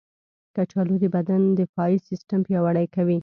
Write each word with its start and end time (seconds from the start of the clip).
کچالو 0.55 0.95
د 1.03 1.05
بدن 1.15 1.41
دفاعي 1.59 1.97
سیستم 2.07 2.39
پیاوړی 2.47 2.87
کوي. 2.95 3.17